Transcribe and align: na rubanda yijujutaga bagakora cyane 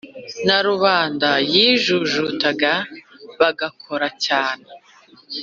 na 0.47 0.57
rubanda 0.67 1.29
yijujutaga 1.53 2.73
bagakora 3.39 4.07
cyane 4.25 4.67